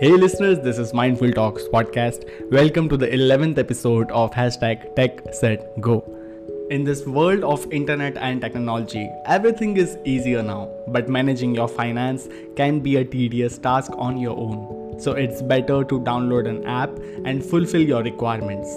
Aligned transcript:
Hey 0.00 0.10
listeners, 0.10 0.58
this 0.58 0.76
is 0.76 0.92
Mindful 0.92 1.30
Talks 1.30 1.68
podcast. 1.68 2.24
Welcome 2.50 2.88
to 2.88 2.96
the 2.96 3.06
11th 3.06 3.58
episode 3.58 4.10
of 4.10 4.32
hashtag 4.32 4.96
Tech 4.96 5.32
Set 5.32 5.80
Go. 5.80 6.02
In 6.68 6.82
this 6.82 7.06
world 7.06 7.44
of 7.44 7.72
internet 7.72 8.16
and 8.16 8.40
technology, 8.40 9.08
everything 9.26 9.76
is 9.76 9.96
easier 10.04 10.42
now, 10.42 10.68
but 10.88 11.08
managing 11.08 11.54
your 11.54 11.68
finance 11.68 12.28
can 12.56 12.80
be 12.80 12.96
a 12.96 13.04
tedious 13.04 13.56
task 13.56 13.92
on 13.96 14.18
your 14.18 14.36
own. 14.36 14.98
So 14.98 15.12
it's 15.12 15.42
better 15.42 15.84
to 15.84 16.00
download 16.00 16.48
an 16.48 16.64
app 16.66 16.90
and 17.24 17.44
fulfill 17.44 17.82
your 17.82 18.02
requirements. 18.02 18.68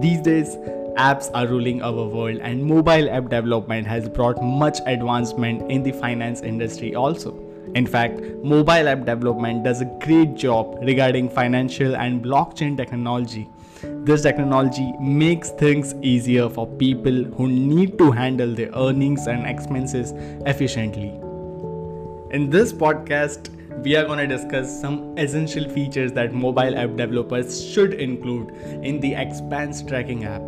These 0.00 0.22
days, 0.22 0.56
apps 0.96 1.30
are 1.34 1.46
ruling 1.46 1.82
our 1.82 2.08
world, 2.08 2.38
and 2.38 2.64
mobile 2.64 3.10
app 3.10 3.24
development 3.24 3.86
has 3.88 4.08
brought 4.08 4.42
much 4.42 4.78
advancement 4.86 5.70
in 5.70 5.82
the 5.82 5.92
finance 5.92 6.40
industry 6.40 6.94
also. 6.94 7.45
In 7.76 7.86
fact, 7.86 8.20
mobile 8.42 8.88
app 8.88 9.04
development 9.04 9.64
does 9.64 9.82
a 9.82 9.84
great 10.02 10.34
job 10.34 10.78
regarding 10.80 11.28
financial 11.28 11.94
and 11.94 12.24
blockchain 12.24 12.74
technology. 12.74 13.50
This 13.82 14.22
technology 14.22 14.94
makes 14.98 15.50
things 15.50 15.94
easier 16.00 16.48
for 16.48 16.66
people 16.66 17.24
who 17.24 17.48
need 17.48 17.98
to 17.98 18.10
handle 18.10 18.54
their 18.54 18.70
earnings 18.74 19.26
and 19.26 19.46
expenses 19.46 20.12
efficiently. 20.46 21.08
In 22.30 22.48
this 22.48 22.72
podcast, 22.72 23.50
we 23.82 23.94
are 23.94 24.06
going 24.06 24.26
to 24.26 24.26
discuss 24.26 24.80
some 24.80 25.18
essential 25.18 25.68
features 25.68 26.12
that 26.12 26.32
mobile 26.32 26.78
app 26.78 26.96
developers 26.96 27.62
should 27.62 27.92
include 27.92 28.52
in 28.82 29.00
the 29.00 29.14
expense 29.14 29.82
tracking 29.82 30.24
app. 30.24 30.40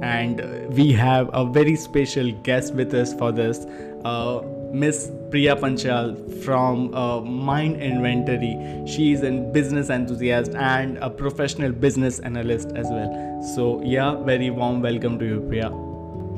And 0.00 0.72
we 0.76 0.92
have 0.92 1.28
a 1.32 1.44
very 1.44 1.74
special 1.74 2.30
guest 2.44 2.72
with 2.74 2.94
us 2.94 3.12
for 3.14 3.32
this. 3.32 3.66
Uh, 4.04 4.42
Miss 4.72 5.10
Priya 5.30 5.56
Panchal 5.56 6.44
from 6.44 6.94
uh, 6.94 7.20
Mind 7.20 7.80
Inventory. 7.80 8.56
She 8.86 9.12
is 9.12 9.22
a 9.22 9.30
business 9.30 9.88
enthusiast 9.88 10.54
and 10.54 10.98
a 10.98 11.08
professional 11.08 11.72
business 11.72 12.18
analyst 12.20 12.72
as 12.74 12.86
well. 12.90 13.42
So, 13.54 13.82
yeah, 13.82 14.16
very 14.16 14.50
warm 14.50 14.82
welcome 14.82 15.18
to 15.18 15.24
you, 15.24 15.40
Priya. 15.48 15.70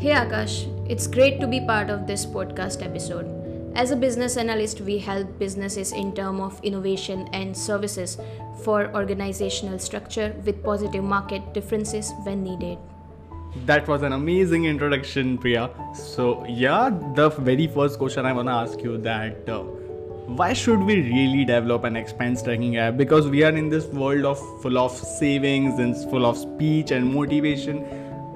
Hey 0.01 0.15
Akash, 0.15 0.67
it's 0.89 1.07
great 1.07 1.41
to 1.41 1.47
be 1.47 1.61
part 1.61 1.91
of 1.91 2.07
this 2.07 2.25
podcast 2.25 2.85
episode. 2.85 3.27
As 3.75 3.91
a 3.91 3.97
business 3.97 4.37
analyst, 4.37 4.81
we 4.81 4.99
help 4.99 5.39
businesses 5.39 5.93
in 5.93 6.15
terms 6.15 6.41
of 6.41 6.61
innovation 6.65 7.29
and 7.33 7.57
services 7.57 8.17
for 8.63 8.95
organizational 8.95 9.79
structure 9.79 10.35
with 10.45 10.63
positive 10.63 11.05
market 11.05 11.55
differences 11.55 12.13
when 12.25 12.43
needed 12.43 12.79
That 13.66 13.88
was 13.88 14.02
an 14.02 14.14
amazing 14.14 14.66
introduction, 14.66 15.38
Priya. 15.38 15.70
So, 15.94 16.46
yeah, 16.48 16.90
the 17.16 17.30
very 17.30 17.68
first 17.68 17.98
question 17.98 18.26
I 18.26 18.34
want 18.34 18.48
to 18.50 18.54
ask 18.54 18.82
you 18.82 18.98
that 19.00 19.50
uh, 19.50 19.64
why 20.28 20.54
should 20.54 20.80
we 20.80 21.02
really 21.02 21.46
develop 21.46 21.84
an 21.84 21.96
expense 21.96 22.42
tracking 22.42 22.78
app? 22.78 22.98
Because 22.98 23.28
we 23.28 23.44
are 23.44 23.56
in 23.56 23.70
this 23.70 23.86
world 23.86 24.26
of 24.26 24.40
full 24.62 24.78
of 24.78 24.92
savings 24.92 25.80
and 25.80 25.96
full 26.10 26.26
of 26.26 26.38
speech 26.38 26.92
and 26.92 27.14
motivation. 27.14 27.84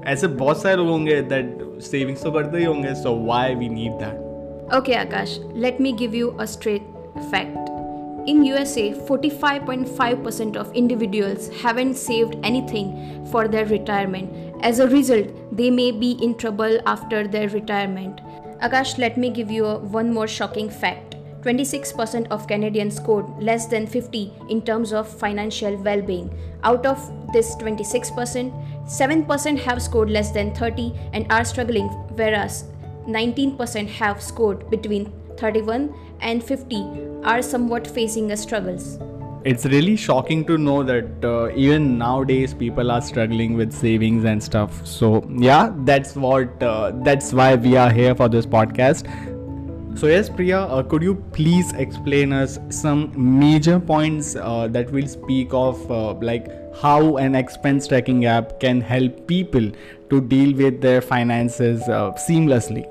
ऐसे 0.05 0.27
बहुत 0.27 0.61
सारे 0.61 0.75
लोग 0.75 0.88
होंगे 0.88 1.22
that 1.30 1.81
savings 1.88 2.23
तो 2.23 2.31
करते 2.31 2.58
ही 2.58 2.66
होंगे 2.66 2.94
so 3.03 3.13
why 3.13 3.55
we 3.55 3.67
need 3.67 3.99
that? 3.99 4.30
Okay, 4.72 4.94
Akash, 4.94 5.39
let 5.55 5.80
me 5.80 5.91
give 5.91 6.13
you 6.13 6.35
a 6.39 6.47
straight 6.47 6.83
fact. 7.31 7.69
In 8.27 8.44
USA, 8.45 8.94
45.5% 8.94 10.55
of 10.55 10.72
individuals 10.73 11.49
haven't 11.61 11.95
saved 11.95 12.35
anything 12.44 13.25
for 13.31 13.47
their 13.47 13.66
retirement. 13.66 14.52
As 14.64 14.78
a 14.78 14.88
result, 14.88 15.26
they 15.54 15.70
may 15.70 15.90
be 15.90 16.12
in 16.12 16.36
trouble 16.38 16.78
after 16.86 17.28
their 17.28 17.50
retirement. 17.50 18.22
Akash, 18.62 18.96
let 18.96 19.18
me 19.18 19.28
give 19.28 19.50
you 19.50 19.66
a, 19.66 19.78
one 19.78 20.10
more 20.10 20.26
shocking 20.26 20.70
fact. 20.70 21.16
26% 21.42 22.28
of 22.30 22.46
Canadians 22.46 22.96
scored 22.96 23.26
less 23.42 23.66
than 23.66 23.86
50 23.86 24.32
in 24.48 24.62
terms 24.62 24.94
of 24.94 25.06
financial 25.06 25.76
well 25.76 26.00
being. 26.00 26.34
Out 26.62 26.86
of 26.86 26.98
this 27.34 27.54
26%, 27.56 28.50
7% 28.86 29.58
have 29.58 29.82
scored 29.82 30.08
less 30.08 30.30
than 30.30 30.54
30 30.54 30.94
and 31.12 31.30
are 31.30 31.44
struggling, 31.44 31.88
whereas 32.16 32.64
19% 33.06 33.86
have 33.86 34.22
scored 34.22 34.70
between 34.70 35.12
31 35.36 35.94
and 36.22 36.42
50 36.42 37.20
are 37.22 37.42
somewhat 37.42 37.86
facing 37.86 38.32
a 38.32 38.36
struggles. 38.38 38.98
It's 39.44 39.66
really 39.66 39.94
shocking 39.94 40.47
to 40.47 40.56
know 40.56 40.82
that 40.82 41.22
uh, 41.22 41.50
even 41.55 41.99
nowadays 41.99 42.55
people 42.55 42.91
are 42.91 43.03
struggling 43.03 43.59
with 43.59 43.75
savings 43.75 44.25
and 44.25 44.43
stuff. 44.43 44.87
So 44.87 45.22
yeah, 45.28 45.71
that's 45.84 46.16
what 46.16 46.62
uh, 46.62 46.93
that's 47.05 47.34
why 47.34 47.54
we 47.54 47.77
are 47.77 47.91
here 47.91 48.15
for 48.15 48.28
this 48.31 48.47
podcast. 48.47 49.06
So 49.99 50.06
yes, 50.06 50.31
Priya, 50.31 50.60
uh, 50.60 50.83
could 50.83 51.03
you 51.03 51.16
please 51.33 51.75
explain 51.75 52.33
us 52.33 52.59
some 52.71 53.12
major 53.15 53.78
points 53.78 54.34
uh, 54.34 54.66
that 54.69 54.91
we'll 54.91 55.06
speak 55.06 55.53
of, 55.53 55.91
uh, 55.91 56.15
like 56.15 56.49
how 56.81 57.19
an 57.19 57.34
expense 57.34 57.87
tracking 57.87 58.25
app 58.25 58.59
can 58.60 58.81
help 58.81 59.28
people 59.28 59.71
to 60.09 60.21
deal 60.22 60.56
with 60.56 60.81
their 60.81 61.03
finances 61.03 61.83
uh, 61.83 62.12
seamlessly? 62.12 62.88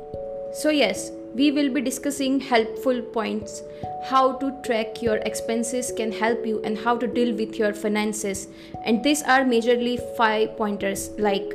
So 0.53 0.69
yes, 0.69 1.11
we 1.33 1.51
will 1.51 1.73
be 1.73 1.81
discussing 1.81 2.39
helpful 2.39 3.01
points 3.01 3.63
how 4.09 4.33
to 4.33 4.51
track 4.63 5.01
your 5.01 5.17
expenses 5.17 5.91
can 5.95 6.11
help 6.11 6.45
you 6.45 6.61
and 6.63 6.77
how 6.77 6.97
to 6.97 7.07
deal 7.07 7.35
with 7.35 7.55
your 7.55 7.73
finances. 7.73 8.47
And 8.85 9.03
these 9.03 9.23
are 9.23 9.43
majorly 9.43 9.99
five 10.17 10.57
pointers 10.57 11.09
like 11.17 11.53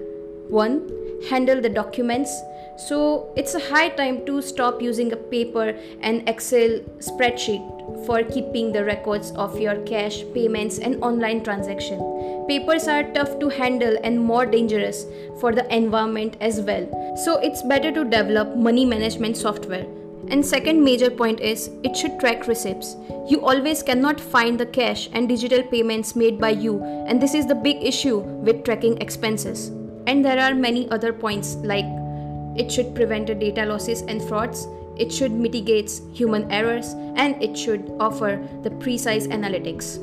1 0.49 0.99
handle 1.29 1.61
the 1.61 1.69
documents. 1.69 2.31
So 2.77 3.33
it's 3.37 3.55
a 3.55 3.61
high 3.71 3.89
time 3.89 4.25
to 4.27 4.41
stop 4.41 4.81
using 4.81 5.13
a 5.13 5.17
paper 5.17 5.77
and 6.01 6.29
excel 6.29 6.79
spreadsheet 7.01 8.07
for 8.07 8.23
keeping 8.23 8.73
the 8.73 8.85
records 8.85 9.33
of 9.33 9.59
your 9.59 9.77
cash 9.85 10.23
payments 10.33 10.79
and 10.79 11.03
online 11.03 11.43
transaction. 11.43 11.99
Papers 12.49 12.87
are 12.87 13.03
tough 13.13 13.39
to 13.41 13.49
handle 13.49 13.99
and 14.05 14.21
more 14.21 14.47
dangerous 14.47 15.05
for 15.41 15.53
the 15.53 15.67
environment 15.75 16.37
as 16.41 16.61
well. 16.61 16.87
So 17.25 17.39
it's 17.39 17.63
better 17.63 17.91
to 17.93 18.05
develop 18.05 18.57
money 18.57 18.85
management 18.85 19.37
software 19.37 19.87
and 20.31 20.45
second 20.45 20.83
major 20.83 21.11
point 21.11 21.41
is 21.41 21.71
it 21.83 21.97
should 21.97 22.19
track 22.21 22.47
receipts. 22.47 22.97
You 23.27 23.41
always 23.45 23.83
cannot 23.83 24.21
find 24.21 24.59
the 24.59 24.67
cash 24.67 25.09
and 25.13 25.29
digital 25.29 25.63
payments 25.63 26.15
made 26.15 26.39
by 26.39 26.51
you 26.51 26.83
and 27.07 27.21
this 27.21 27.35
is 27.35 27.47
the 27.47 27.55
big 27.55 27.83
issue 27.83 28.19
with 28.19 28.65
tracking 28.65 29.01
expenses. 29.01 29.69
And 30.07 30.25
there 30.25 30.39
are 30.39 30.55
many 30.55 30.91
other 30.91 31.13
points 31.13 31.57
like 31.57 31.85
it 32.57 32.71
should 32.73 32.95
prevent 32.95 33.27
data 33.39 33.65
losses 33.65 34.03
and 34.03 34.23
frauds, 34.23 34.67
it 34.97 35.13
should 35.13 35.33
mitigate 35.33 36.01
human 36.13 36.51
errors 36.51 36.95
and 37.17 37.41
it 37.43 37.57
should 37.57 37.93
offer 38.01 38.45
the 38.63 38.71
precise 38.71 39.27
analytics. 39.29 39.99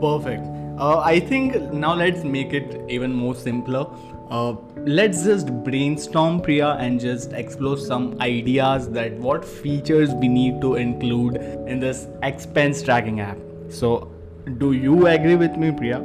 Perfect. 0.00 0.44
Uh, 0.78 0.98
I 0.98 1.20
think 1.20 1.54
now 1.72 1.94
let's 1.94 2.24
make 2.24 2.52
it 2.52 2.80
even 2.88 3.12
more 3.12 3.34
simpler. 3.34 3.86
Uh, 4.32 4.56
let's 4.86 5.24
just 5.24 5.48
brainstorm 5.62 6.40
priya 6.40 6.68
and 6.80 6.98
just 6.98 7.34
explore 7.34 7.76
some 7.76 8.18
ideas 8.22 8.88
that 8.88 9.12
what 9.24 9.44
features 9.44 10.14
we 10.22 10.26
need 10.26 10.58
to 10.62 10.76
include 10.76 11.36
in 11.66 11.80
this 11.80 12.06
expense 12.22 12.82
tracking 12.82 13.20
app. 13.20 13.36
So 13.68 14.10
do 14.56 14.72
you 14.72 15.06
agree 15.08 15.36
with 15.36 15.58
me 15.58 15.70
priya? 15.70 16.00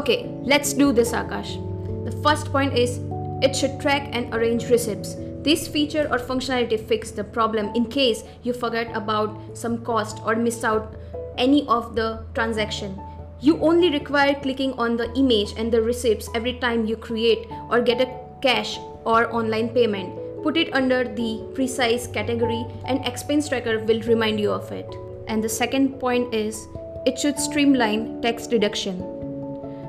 Okay 0.00 0.30
let's 0.42 0.74
do 0.74 0.92
this 0.92 1.12
akash. 1.12 1.56
The 2.04 2.12
first 2.22 2.52
point 2.52 2.76
is 2.76 3.00
it 3.40 3.56
should 3.56 3.80
track 3.80 4.10
and 4.12 4.34
arrange 4.34 4.68
receipts. 4.68 5.16
This 5.40 5.66
feature 5.66 6.06
or 6.10 6.18
functionality 6.18 6.78
fix 6.78 7.12
the 7.12 7.24
problem 7.24 7.74
in 7.74 7.86
case 7.86 8.24
you 8.42 8.52
forget 8.52 8.94
about 8.94 9.56
some 9.56 9.82
cost 9.86 10.20
or 10.26 10.36
miss 10.36 10.64
out 10.64 10.96
any 11.38 11.66
of 11.66 11.94
the 11.94 12.26
transaction 12.34 13.00
you 13.40 13.58
only 13.60 13.90
require 13.90 14.34
clicking 14.34 14.72
on 14.74 14.96
the 14.96 15.12
image 15.14 15.54
and 15.56 15.72
the 15.72 15.80
receipts 15.80 16.28
every 16.34 16.54
time 16.54 16.86
you 16.86 16.96
create 16.96 17.46
or 17.70 17.80
get 17.80 18.00
a 18.00 18.10
cash 18.42 18.78
or 19.04 19.32
online 19.32 19.68
payment. 19.68 20.42
Put 20.42 20.56
it 20.56 20.74
under 20.74 21.04
the 21.04 21.44
precise 21.54 22.06
category 22.06 22.66
and 22.86 23.06
expense 23.06 23.48
tracker 23.48 23.78
will 23.78 24.00
remind 24.02 24.40
you 24.40 24.50
of 24.50 24.70
it. 24.72 24.92
And 25.28 25.42
the 25.42 25.48
second 25.48 26.00
point 26.00 26.34
is 26.34 26.66
it 27.06 27.18
should 27.18 27.38
streamline 27.38 28.20
tax 28.22 28.46
deduction. 28.46 29.04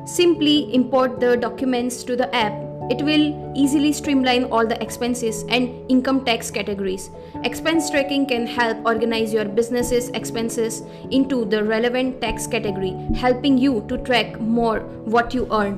Simply 0.06 0.74
import 0.74 1.20
the 1.20 1.36
documents 1.38 2.04
to 2.04 2.16
the 2.16 2.34
app 2.36 2.69
it 2.90 3.02
will 3.04 3.54
easily 3.56 3.92
streamline 3.94 4.46
all 4.46 4.66
the 4.66 4.82
expenses 4.82 5.44
and 5.50 5.70
income 5.92 6.26
tax 6.26 6.50
categories. 6.50 7.12
Expense 7.44 7.90
tracking 7.90 8.26
can 8.26 8.48
help 8.48 8.78
organize 8.86 9.32
your 9.32 9.46
business's 9.46 10.10
expenses 10.10 10.82
into 11.12 11.46
the 11.46 11.64
relevant 11.64 12.20
tax 12.20 12.48
category, 12.48 12.92
helping 13.16 13.58
you 13.58 13.86
to 13.88 13.98
track 14.00 14.40
more 14.40 14.80
what 15.06 15.34
you 15.34 15.48
earn. 15.52 15.78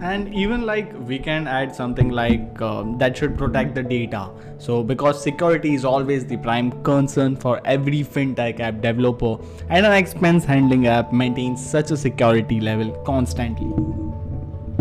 And 0.00 0.34
even 0.34 0.66
like 0.66 0.92
we 1.08 1.18
can 1.18 1.48
add 1.48 1.74
something 1.74 2.10
like 2.10 2.60
um, 2.60 2.98
that 2.98 3.16
should 3.16 3.38
protect 3.38 3.74
the 3.74 3.82
data. 3.82 4.28
So, 4.58 4.82
because 4.82 5.22
security 5.22 5.74
is 5.74 5.84
always 5.84 6.26
the 6.26 6.36
prime 6.36 6.70
concern 6.82 7.36
for 7.36 7.60
every 7.64 8.00
fintech 8.02 8.60
app 8.60 8.82
developer, 8.82 9.42
and 9.70 9.86
an 9.86 9.92
expense 9.92 10.44
handling 10.44 10.86
app 10.86 11.12
maintains 11.12 11.64
such 11.64 11.90
a 11.90 11.96
security 11.96 12.60
level 12.60 12.90
constantly. 13.06 14.03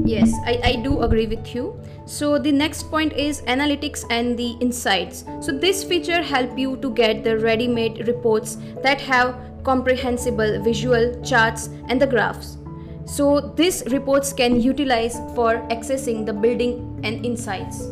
Yes, 0.06 0.34
I, 0.46 0.60
I 0.64 0.76
do 0.76 1.02
agree 1.02 1.28
with 1.28 1.56
you. 1.56 1.80
So 2.06 2.38
the 2.38 2.52
next 2.52 2.90
point 2.90 3.14
is 3.14 3.42
analytics 3.44 4.06
and 4.10 4.38
the 4.38 4.58
insights. 4.60 5.24
So 5.40 5.52
this 5.52 5.84
feature 5.84 6.22
help 6.22 6.58
you 6.58 6.78
to 6.78 6.90
get 6.92 7.24
the 7.24 7.38
ready-made 7.38 8.08
reports 8.08 8.58
that 8.84 9.00
have 9.02 9.36
comprehensible 9.64 10.62
visual 10.62 11.22
charts 11.24 11.70
and 11.88 12.02
the 12.02 12.08
graphs. 12.08 12.58
So 13.06 13.54
these 13.56 13.84
reports 13.92 14.34
can 14.34 14.62
utilize 14.62 15.16
for 15.36 15.56
accessing 15.70 16.26
the 16.26 16.34
building 16.34 17.00
and 17.04 17.26
insights. 17.26 17.88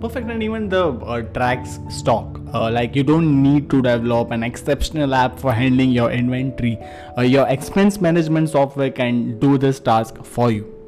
Perfect, 0.00 0.28
and 0.30 0.42
even 0.42 0.68
the 0.68 0.88
uh, 0.88 1.22
tracks 1.22 1.78
stock. 1.88 2.40
Uh, 2.52 2.70
like 2.70 2.96
you 2.96 3.04
don't 3.04 3.42
need 3.42 3.70
to 3.70 3.80
develop 3.80 4.32
an 4.32 4.42
exceptional 4.42 5.14
app 5.14 5.38
for 5.38 5.52
handling 5.52 5.90
your 5.90 6.10
inventory. 6.10 6.78
Uh, 7.16 7.22
your 7.22 7.46
expense 7.48 8.00
management 8.00 8.50
software 8.50 8.90
can 8.90 9.38
do 9.38 9.58
this 9.58 9.78
task 9.78 10.22
for 10.24 10.50
you. 10.50 10.81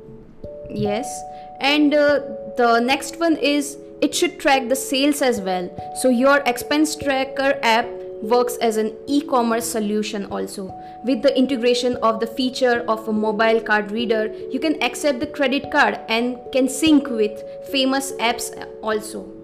Yes, 0.75 1.23
and 1.61 1.95
uh, 1.95 2.21
the 2.57 2.81
next 2.81 3.21
one 3.21 3.37
is 3.37 3.79
it 4.01 4.15
should 4.15 4.41
track 4.41 4.69
the 4.69 4.77
sales 4.77 5.23
as 5.23 5.41
well. 5.41 5.71
So 6.03 6.09
your 6.09 6.39
expense 6.47 6.97
tracker 6.97 7.59
app 7.63 7.87
works 8.23 8.57
as 8.57 8.77
an 8.77 8.93
e-commerce 9.07 9.71
solution 9.71 10.27
also. 10.27 10.75
With 11.05 11.23
the 11.23 11.37
integration 11.39 11.97
of 11.97 12.19
the 12.19 12.27
feature 12.27 12.85
of 12.89 13.07
a 13.07 13.13
mobile 13.13 13.61
card 13.61 13.93
reader, 13.93 14.33
you 14.51 14.59
can 14.59 14.83
accept 14.83 15.21
the 15.21 15.27
credit 15.27 15.71
card 15.71 16.01
and 16.09 16.39
can 16.53 16.69
sync 16.69 17.09
with 17.09 17.43
famous 17.71 18.13
apps 18.13 18.51
also 18.83 19.44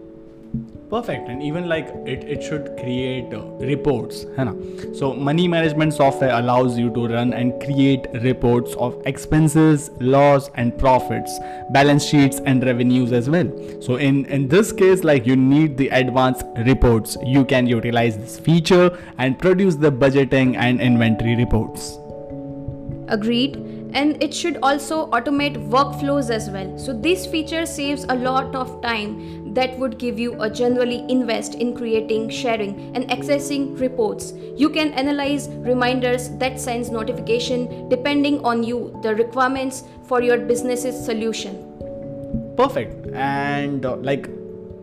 perfect. 0.90 1.28
And 1.28 1.42
even 1.42 1.69
like 1.69 1.88
it, 2.04 2.25
it 2.25 2.42
should 2.42 2.76
create 2.76 3.32
uh, 3.32 3.42
reports 3.70 4.25
है 4.37 4.44
ना 4.48 4.54
so 5.00 5.12
money 5.28 5.46
management 5.54 5.94
software 5.94 6.32
allows 6.38 6.78
you 6.78 6.90
to 6.98 7.06
run 7.12 7.32
and 7.32 7.54
create 7.64 8.06
reports 8.25 8.75
of 8.75 9.00
expenses 9.06 9.90
loss 10.00 10.50
and 10.56 10.76
profits 10.78 11.38
balance 11.78 12.04
sheets 12.04 12.40
and 12.44 12.64
revenues 12.64 13.12
as 13.12 13.31
well. 13.31 13.50
So 13.81 13.96
in 13.96 14.25
in 14.26 14.48
this 14.48 14.72
case 14.72 15.04
like 15.04 15.26
you 15.26 15.37
need 15.37 15.76
the 15.76 15.88
advanced 16.02 16.44
reports. 16.66 17.16
You 17.25 17.44
can 17.44 17.66
utilize 17.66 18.16
this 18.19 18.38
feature 18.38 18.87
and 19.19 19.38
produce 19.38 19.76
the 19.76 19.92
budgeting 19.92 20.56
and 20.56 20.81
inventory 20.81 21.37
reports. 21.37 21.98
Agreed 23.08 23.79
and 23.94 24.22
it 24.22 24.32
should 24.32 24.58
also 24.62 25.10
automate 25.10 25.56
workflows 25.69 26.31
as 26.31 26.48
well. 26.50 26.78
So 26.78 26.92
this 26.92 27.26
feature 27.26 27.66
saves 27.66 28.04
a 28.08 28.14
lot 28.14 28.54
of 28.54 28.81
time 28.82 29.52
that 29.54 29.78
would 29.78 29.98
give 29.98 30.19
you 30.19 30.40
a 30.40 30.48
generally 30.48 31.04
invest 31.08 31.54
in 31.54 31.76
creating 31.76 32.31
sharing 32.31 32.94
and 32.96 33.08
accessing 33.10 33.78
reports. 33.81 34.32
You 34.56 34.70
can 34.70 34.92
analyze 34.92 35.48
reminders 35.48 36.28
that 36.38 36.60
sends 36.60 36.90
notification 36.90 37.88
depending 37.88 38.44
on 38.44 38.62
you 38.62 38.98
the 39.02 39.14
requirements 39.14 39.84
for 40.04 40.22
your 40.22 40.38
business's 40.38 41.04
solution. 41.04 41.66
Perfect. 42.56 43.06
And 43.14 43.84
uh, 43.84 43.96
like 43.96 44.28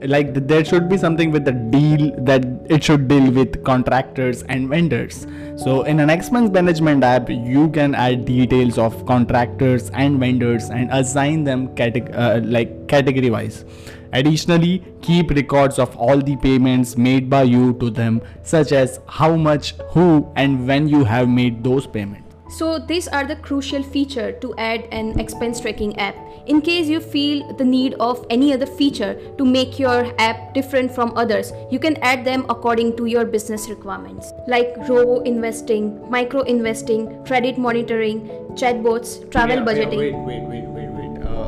like 0.02 0.34
there 0.48 0.64
should 0.64 0.90
be 0.90 0.98
something 0.98 1.32
with 1.32 1.46
the 1.46 1.52
deal 1.52 2.14
that 2.20 2.46
it 2.70 2.84
should 2.84 3.08
deal 3.08 3.32
with 3.32 3.64
contractors 3.64 4.44
and 4.44 4.70
vendors. 4.70 5.26
So 5.56 5.84
in 5.84 6.00
an 6.00 6.10
expense 6.10 6.52
management 6.52 7.04
app 7.04 7.30
you 7.30 7.70
can 7.70 7.96
add 7.96 8.26
details 8.26 8.78
of 8.78 9.06
contractors 9.06 9.90
and 9.92 10.20
vendors 10.20 10.70
and 10.70 10.92
assign 10.92 11.44
them 11.44 11.70
uh, 11.80 12.42
like 12.44 12.88
category 12.88 13.30
wise 13.30 13.66
additionally 14.14 14.84
keep 15.02 15.30
records 15.32 15.80
of 15.80 15.96
all 15.98 16.22
the 16.22 16.36
payments 16.38 16.96
made 16.96 17.30
by 17.30 17.44
you 17.44 17.74
to 17.74 17.90
them 17.90 18.22
such 18.44 18.72
as 18.72 19.00
how 19.08 19.36
much 19.36 19.74
who 19.92 20.32
and 20.36 20.66
when 20.68 20.88
you 20.88 21.04
have 21.04 21.28
made 21.28 21.62
those 21.64 21.86
payments 21.86 22.27
so 22.50 22.80
these 22.80 23.08
are 23.08 23.26
the 23.26 23.36
crucial 23.36 23.84
feature 23.84 24.32
to 24.32 24.56
add 24.58 24.88
an 24.92 25.20
expense 25.20 25.60
tracking 25.60 25.98
app. 26.00 26.16
In 26.46 26.62
case 26.62 26.88
you 26.88 27.02
feel 27.02 27.54
the 27.56 27.66
need 27.66 27.94
of 28.00 28.26
any 28.30 28.54
other 28.54 28.66
feature 28.66 29.20
to 29.38 29.44
make 29.44 29.78
your 29.78 30.14
app 30.18 30.54
different 30.54 30.92
from 30.92 31.12
others, 31.18 31.52
you 31.72 31.80
can 31.80 31.98
add 31.98 32.24
them 32.24 32.46
according 32.50 32.96
to 32.98 33.06
your 33.06 33.26
business 33.26 33.70
requirements. 33.70 34.32
Like 34.48 34.76
robo 34.88 35.20
investing, 35.22 36.10
micro 36.10 36.42
investing, 36.42 37.24
credit 37.26 37.58
monitoring, 37.58 38.30
chatbots, 38.56 39.30
travel 39.30 39.58
yeah, 39.58 39.66
budgeting. 39.66 40.12
Yeah, 40.12 40.18
wait, 40.20 40.42
wait, 40.42 40.64
wait, 40.64 40.77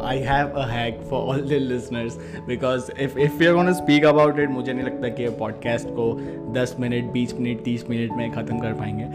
I 0.01 0.17
have 0.17 0.55
a 0.55 0.65
hack 0.65 1.01
for 1.09 1.13
all 1.13 1.41
the 1.51 1.59
listeners 1.59 2.17
because 2.47 2.89
if 3.05 3.17
if 3.17 3.39
we're 3.39 3.53
gonna 3.53 3.73
speak 3.73 4.03
about 4.03 4.39
it, 4.39 4.49
मुझे 4.49 4.73
नहीं 4.73 4.85
लगता 4.85 5.09
कि 5.19 5.27
podcast 5.41 5.85
को 5.99 6.07
10 6.53 6.79
minute 6.79 7.13
20 7.13 7.39
minute 7.39 7.63
30 7.63 7.89
minute 7.89 8.11
में 8.17 8.31
ख़त्म 8.31 8.59
कर 8.59 8.73
पाएँगे 8.73 9.05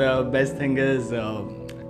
the 0.00 0.10
best 0.36 0.52
thing 0.62 0.78
is 0.78 1.12
uh, 1.12 1.40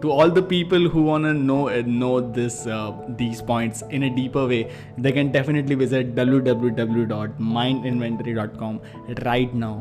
to 0.02 0.10
all 0.10 0.30
the 0.36 0.42
people 0.42 0.88
who 0.92 1.02
wanna 1.02 1.32
know 1.34 1.68
uh, 1.68 1.82
know 2.00 2.14
this 2.38 2.66
uh, 2.66 2.90
these 3.22 3.40
points 3.52 3.82
in 3.98 4.02
a 4.02 4.10
deeper 4.18 4.44
way 4.52 4.60
they 4.98 5.12
can 5.12 5.32
definitely 5.38 5.74
visit 5.74 6.14
www.mindinventory.com 6.14 8.80
right 9.26 9.54
now 9.54 9.74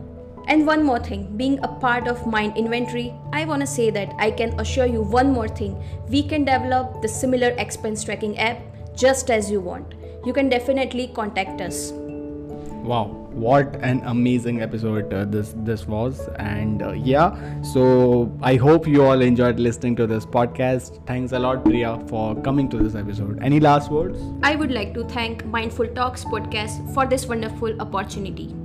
and 0.50 0.66
one 0.66 0.84
more 0.84 1.00
thing, 1.00 1.38
being 1.38 1.60
a 1.64 1.68
part 1.68 2.08
of 2.08 2.26
Mind 2.26 2.58
Inventory, 2.58 3.14
I 3.32 3.46
want 3.46 3.62
to 3.62 3.68
say 3.68 3.92
that 3.92 4.14
I 4.18 4.32
can 4.32 4.60
assure 4.60 4.88
you 4.88 5.04
one 5.04 5.32
more 5.32 5.48
thing. 5.48 5.82
We 6.10 6.24
can 6.24 6.44
develop 6.44 7.04
the 7.04 7.08
similar 7.08 7.50
expense 7.60 8.04
tracking 8.04 8.38
app 8.40 8.60
just 8.96 9.30
as 9.30 9.52
you 9.52 9.62
want. 9.62 9.94
You 10.26 10.34
can 10.34 10.50
definitely 10.50 11.08
contact 11.10 11.62
us. 11.62 11.92
Wow, 11.92 13.06
what 13.32 13.76
an 13.84 14.02
amazing 14.06 14.62
episode 14.64 15.14
uh, 15.14 15.26
this 15.26 15.54
this 15.58 15.86
was 15.86 16.28
and 16.38 16.82
uh, 16.82 16.94
yeah, 16.94 17.62
so 17.62 18.36
I 18.42 18.56
hope 18.56 18.88
you 18.88 19.04
all 19.04 19.22
enjoyed 19.22 19.60
listening 19.60 19.96
to 19.98 20.08
this 20.08 20.26
podcast. 20.26 21.06
Thanks 21.06 21.34
a 21.34 21.38
lot 21.40 21.64
Priya 21.64 22.00
for 22.08 22.34
coming 22.42 22.70
to 22.70 22.78
this 22.78 22.96
episode. 22.96 23.44
Any 23.44 23.60
last 23.60 23.92
words? 23.92 24.20
I 24.42 24.56
would 24.56 24.72
like 24.72 24.96
to 24.96 25.04
thank 25.04 25.46
Mindful 25.46 25.88
Talks 25.90 26.26
podcast 26.26 26.92
for 26.96 27.06
this 27.06 27.28
wonderful 27.28 27.80
opportunity. 27.80 28.56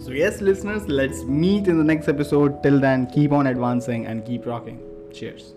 So, 0.00 0.12
yes, 0.12 0.40
listeners, 0.40 0.88
let's 0.88 1.24
meet 1.24 1.68
in 1.68 1.76
the 1.76 1.84
next 1.84 2.08
episode. 2.08 2.62
Till 2.62 2.80
then, 2.80 3.06
keep 3.06 3.32
on 3.32 3.46
advancing 3.46 4.06
and 4.06 4.24
keep 4.24 4.46
rocking. 4.46 4.80
Cheers. 5.12 5.52